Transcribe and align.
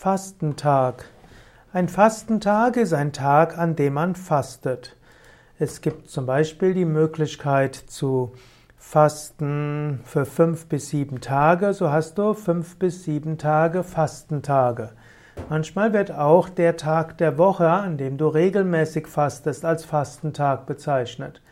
Fastentag. 0.00 1.06
Ein 1.72 1.88
Fastentag 1.88 2.76
ist 2.76 2.92
ein 2.92 3.12
Tag, 3.12 3.58
an 3.58 3.74
dem 3.74 3.94
man 3.94 4.14
fastet. 4.14 4.94
Es 5.58 5.80
gibt 5.80 6.08
zum 6.08 6.24
Beispiel 6.24 6.72
die 6.72 6.84
Möglichkeit 6.84 7.74
zu 7.74 8.30
fasten 8.76 9.98
für 10.04 10.24
fünf 10.24 10.66
bis 10.66 10.90
sieben 10.90 11.20
Tage, 11.20 11.74
so 11.74 11.90
hast 11.90 12.16
du 12.16 12.34
fünf 12.34 12.78
bis 12.78 13.02
sieben 13.02 13.38
Tage 13.38 13.82
Fastentage. 13.82 14.90
Manchmal 15.48 15.92
wird 15.92 16.12
auch 16.12 16.48
der 16.48 16.76
Tag 16.76 17.18
der 17.18 17.36
Woche, 17.36 17.68
an 17.68 17.98
dem 17.98 18.18
du 18.18 18.28
regelmäßig 18.28 19.08
fastest, 19.08 19.64
als 19.64 19.84
Fastentag 19.84 20.66
bezeichnet. 20.66 21.42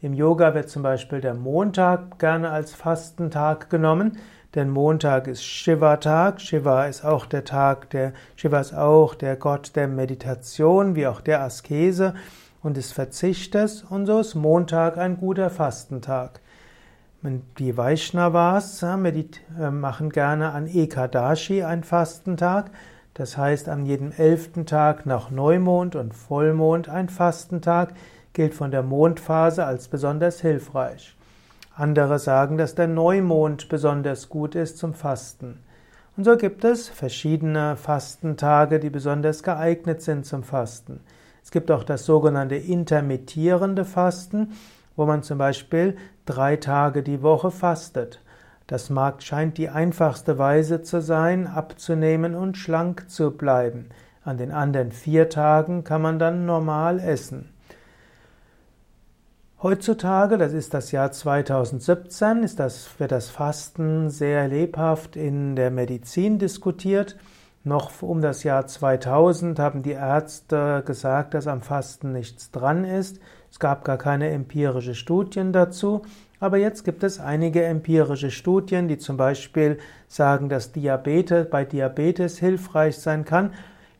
Im 0.00 0.14
Yoga 0.14 0.54
wird 0.54 0.68
zum 0.68 0.84
Beispiel 0.84 1.20
der 1.20 1.34
Montag 1.34 2.20
gerne 2.20 2.50
als 2.50 2.72
Fastentag 2.72 3.68
genommen, 3.68 4.18
denn 4.54 4.70
Montag 4.70 5.26
ist 5.26 5.44
Shiva-Tag. 5.44 6.40
Shiva 6.40 6.86
ist 6.86 7.04
auch 7.04 7.26
der 7.26 7.44
Tag 7.44 7.90
der, 7.90 8.12
Shiva 8.36 8.60
ist 8.60 8.74
auch 8.74 9.14
der 9.14 9.36
Gott 9.36 9.76
der 9.76 9.88
Meditation, 9.88 10.96
wie 10.96 11.06
auch 11.06 11.20
der 11.20 11.42
Askese 11.42 12.14
und 12.62 12.76
des 12.76 12.92
Verzichtes. 12.92 13.82
Und 13.82 14.06
so 14.06 14.20
ist 14.20 14.34
Montag 14.34 14.96
ein 14.96 15.18
guter 15.18 15.50
Fastentag. 15.50 16.40
Die 17.58 17.76
Vaishnavas 17.76 18.82
äh, 18.82 19.70
machen 19.70 20.10
gerne 20.10 20.52
an 20.52 20.66
Ekadashi 20.66 21.64
einen 21.64 21.84
Fastentag. 21.84 22.70
Das 23.14 23.36
heißt, 23.36 23.68
an 23.68 23.84
jedem 23.84 24.12
elften 24.12 24.64
Tag 24.64 25.04
nach 25.04 25.30
Neumond 25.30 25.96
und 25.96 26.14
Vollmond 26.14 26.88
ein 26.88 27.08
Fastentag 27.08 27.94
gilt 28.32 28.54
von 28.54 28.70
der 28.70 28.84
Mondphase 28.84 29.66
als 29.66 29.88
besonders 29.88 30.40
hilfreich. 30.40 31.17
Andere 31.78 32.18
sagen, 32.18 32.58
dass 32.58 32.74
der 32.74 32.88
Neumond 32.88 33.68
besonders 33.68 34.28
gut 34.28 34.56
ist 34.56 34.78
zum 34.78 34.94
Fasten. 34.94 35.60
Und 36.16 36.24
so 36.24 36.36
gibt 36.36 36.64
es 36.64 36.88
verschiedene 36.88 37.76
Fastentage, 37.76 38.80
die 38.80 38.90
besonders 38.90 39.44
geeignet 39.44 40.02
sind 40.02 40.26
zum 40.26 40.42
Fasten. 40.42 40.98
Es 41.44 41.52
gibt 41.52 41.70
auch 41.70 41.84
das 41.84 42.04
sogenannte 42.04 42.56
intermittierende 42.56 43.84
Fasten, 43.84 44.54
wo 44.96 45.06
man 45.06 45.22
zum 45.22 45.38
Beispiel 45.38 45.96
drei 46.26 46.56
Tage 46.56 47.04
die 47.04 47.22
Woche 47.22 47.52
fastet. 47.52 48.20
Das 48.66 48.90
mag, 48.90 49.22
scheint 49.22 49.56
die 49.56 49.68
einfachste 49.68 50.36
Weise 50.36 50.82
zu 50.82 51.00
sein, 51.00 51.46
abzunehmen 51.46 52.34
und 52.34 52.56
schlank 52.56 53.08
zu 53.08 53.30
bleiben. 53.30 53.90
An 54.24 54.36
den 54.36 54.50
anderen 54.50 54.90
vier 54.90 55.28
Tagen 55.28 55.84
kann 55.84 56.02
man 56.02 56.18
dann 56.18 56.44
normal 56.44 56.98
essen. 56.98 57.50
Heutzutage, 59.60 60.38
das 60.38 60.52
ist 60.52 60.72
das 60.72 60.92
Jahr 60.92 61.10
2017, 61.10 62.44
ist 62.44 62.60
das, 62.60 62.88
wird 63.00 63.10
das 63.10 63.28
Fasten 63.28 64.08
sehr 64.08 64.46
lebhaft 64.46 65.16
in 65.16 65.56
der 65.56 65.72
Medizin 65.72 66.38
diskutiert. 66.38 67.16
Noch 67.64 67.90
um 68.00 68.20
das 68.20 68.44
Jahr 68.44 68.68
2000 68.68 69.58
haben 69.58 69.82
die 69.82 69.90
Ärzte 69.90 70.84
gesagt, 70.86 71.34
dass 71.34 71.48
am 71.48 71.62
Fasten 71.62 72.12
nichts 72.12 72.52
dran 72.52 72.84
ist. 72.84 73.18
Es 73.50 73.58
gab 73.58 73.84
gar 73.84 73.98
keine 73.98 74.30
empirischen 74.30 74.94
Studien 74.94 75.52
dazu. 75.52 76.02
Aber 76.38 76.58
jetzt 76.58 76.84
gibt 76.84 77.02
es 77.02 77.18
einige 77.18 77.64
empirische 77.64 78.30
Studien, 78.30 78.86
die 78.86 78.98
zum 78.98 79.16
Beispiel 79.16 79.78
sagen, 80.06 80.48
dass 80.48 80.70
Diabetes, 80.70 81.50
bei 81.50 81.64
Diabetes 81.64 82.38
hilfreich 82.38 82.96
sein 82.98 83.24
kann, 83.24 83.54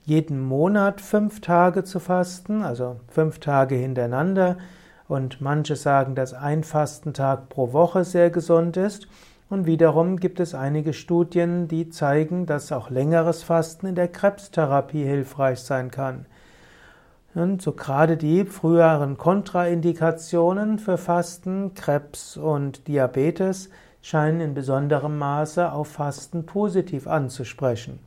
jeden 0.05 0.39
Monat 0.41 1.01
fünf 1.01 1.41
Tage 1.41 1.83
zu 1.83 1.99
fasten, 1.99 2.63
also 2.63 3.01
fünf 3.09 3.41
Tage 3.41 3.75
hintereinander. 3.75 4.57
Und 5.09 5.41
manche 5.41 5.75
sagen, 5.75 6.15
dass 6.15 6.35
ein 6.35 6.63
Fastentag 6.63 7.49
pro 7.49 7.73
Woche 7.73 8.05
sehr 8.05 8.31
gesund 8.31 8.77
ist. 8.77 9.09
Und 9.49 9.65
wiederum 9.65 10.19
gibt 10.19 10.41
es 10.41 10.55
einige 10.55 10.93
Studien, 10.93 11.67
die 11.67 11.89
zeigen, 11.89 12.45
dass 12.45 12.71
auch 12.71 12.91
längeres 12.91 13.43
Fasten 13.43 13.87
in 13.87 13.95
der 13.95 14.09
Krebstherapie 14.09 15.05
hilfreich 15.05 15.61
sein 15.61 15.91
kann. 15.91 16.27
Und 17.35 17.63
so 17.63 17.73
gerade 17.73 18.19
die 18.19 18.45
früheren 18.45 19.17
Kontraindikationen 19.17 20.79
für 20.79 20.99
Fasten, 20.99 21.73
Krebs 21.73 22.37
und 22.37 22.87
Diabetes 22.89 23.71
scheinen 24.03 24.41
in 24.41 24.55
besonderem 24.55 25.17
Maße 25.17 25.73
auf 25.73 25.89
Fasten 25.89 26.45
positiv 26.45 27.07
anzusprechen. 27.07 28.01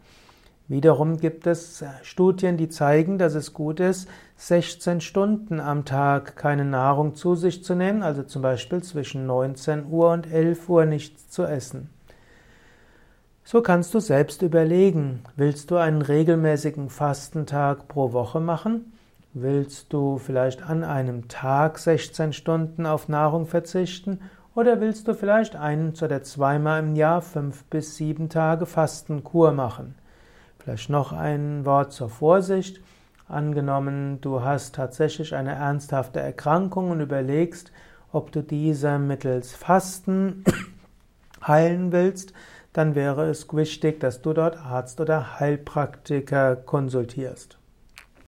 Wiederum 0.67 1.17
gibt 1.17 1.47
es 1.47 1.83
Studien, 2.03 2.55
die 2.55 2.69
zeigen, 2.69 3.17
dass 3.17 3.35
es 3.35 3.53
gut 3.53 3.79
ist, 3.79 4.07
16 4.37 5.01
Stunden 5.01 5.59
am 5.59 5.85
Tag 5.85 6.35
keine 6.35 6.65
Nahrung 6.65 7.15
zu 7.15 7.35
sich 7.35 7.63
zu 7.63 7.75
nehmen, 7.75 8.03
also 8.03 8.23
zum 8.23 8.41
Beispiel 8.41 8.81
zwischen 8.81 9.25
19 9.25 9.87
Uhr 9.87 10.11
und 10.11 10.31
11 10.31 10.69
Uhr 10.69 10.85
nichts 10.85 11.29
zu 11.29 11.43
essen. 11.43 11.89
So 13.43 13.61
kannst 13.61 13.93
du 13.93 13.99
selbst 13.99 14.43
überlegen, 14.43 15.23
willst 15.35 15.71
du 15.71 15.75
einen 15.75 16.01
regelmäßigen 16.01 16.89
Fastentag 16.89 17.87
pro 17.87 18.13
Woche 18.13 18.39
machen? 18.39 18.93
Willst 19.33 19.91
du 19.91 20.17
vielleicht 20.19 20.61
an 20.63 20.83
einem 20.83 21.27
Tag 21.27 21.79
16 21.79 22.33
Stunden 22.33 22.85
auf 22.85 23.09
Nahrung 23.09 23.45
verzichten? 23.45 24.19
Oder 24.55 24.79
willst 24.79 25.07
du 25.07 25.15
vielleicht 25.15 25.55
ein 25.55 25.93
oder 26.01 26.21
zweimal 26.23 26.81
im 26.81 26.95
Jahr 26.95 27.21
fünf 27.21 27.63
bis 27.65 27.95
sieben 27.95 28.29
Tage 28.29 28.65
Fastenkur 28.65 29.53
machen? 29.53 29.95
Vielleicht 30.63 30.91
noch 30.91 31.11
ein 31.11 31.65
Wort 31.65 31.91
zur 31.91 32.09
Vorsicht. 32.09 32.81
Angenommen, 33.27 34.21
du 34.21 34.43
hast 34.43 34.75
tatsächlich 34.75 35.33
eine 35.33 35.53
ernsthafte 35.53 36.19
Erkrankung 36.19 36.91
und 36.91 37.01
überlegst, 37.01 37.71
ob 38.11 38.31
du 38.31 38.43
diese 38.43 38.99
mittels 38.99 39.55
Fasten 39.55 40.43
heilen 41.47 41.91
willst, 41.91 42.33
dann 42.73 42.93
wäre 42.93 43.27
es 43.27 43.51
wichtig, 43.51 43.99
dass 44.01 44.21
du 44.21 44.33
dort 44.33 44.55
Arzt 44.57 45.01
oder 45.01 45.39
Heilpraktiker 45.39 46.57
konsultierst. 46.57 47.57